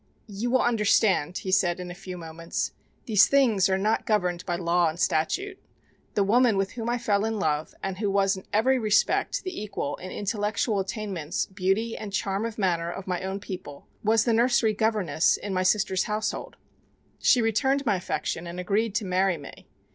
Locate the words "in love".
7.23-7.75